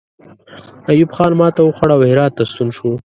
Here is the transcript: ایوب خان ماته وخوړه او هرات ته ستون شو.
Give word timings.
ایوب 0.89 1.11
خان 1.15 1.31
ماته 1.39 1.61
وخوړه 1.63 1.95
او 1.95 2.01
هرات 2.11 2.31
ته 2.37 2.43
ستون 2.51 2.69
شو. 2.77 2.91